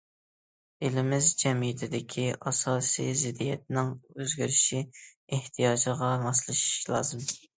[0.87, 7.31] ئېلىمىز جەمئىيىتىدىكى ئاساسىي زىددىيەتنىڭ ئۆزگىرىش ئېھتىياجىغا ماسلىشىش لازىم.